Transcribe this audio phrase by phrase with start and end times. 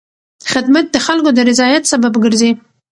[0.51, 2.51] خدمت د خلکو د رضایت سبب ګرځي.